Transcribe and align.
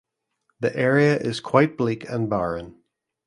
The 0.61 0.75
area 0.75 1.15
is 1.15 1.39
quite 1.41 1.77
bleak 1.77 2.09
and 2.09 2.27
barren. 2.27 2.75